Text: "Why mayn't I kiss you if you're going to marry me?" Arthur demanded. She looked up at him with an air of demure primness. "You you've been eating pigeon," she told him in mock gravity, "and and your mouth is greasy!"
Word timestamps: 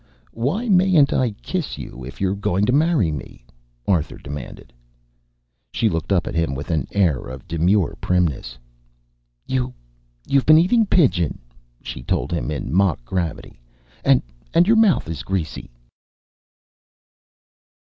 "Why 0.33 0.67
mayn't 0.67 1.13
I 1.13 1.29
kiss 1.43 1.77
you 1.77 2.03
if 2.03 2.19
you're 2.19 2.33
going 2.33 2.65
to 2.65 2.71
marry 2.73 3.11
me?" 3.11 3.45
Arthur 3.87 4.17
demanded. 4.17 4.73
She 5.71 5.89
looked 5.89 6.11
up 6.11 6.25
at 6.25 6.33
him 6.33 6.55
with 6.55 6.71
an 6.71 6.87
air 6.91 7.27
of 7.27 7.47
demure 7.47 7.95
primness. 8.01 8.57
"You 9.45 9.75
you've 10.25 10.47
been 10.47 10.57
eating 10.57 10.87
pigeon," 10.87 11.37
she 11.83 12.01
told 12.01 12.31
him 12.31 12.49
in 12.49 12.73
mock 12.73 13.05
gravity, 13.05 13.61
"and 14.03 14.23
and 14.55 14.65
your 14.65 14.75
mouth 14.77 15.07
is 15.07 15.21
greasy!" 15.21 15.69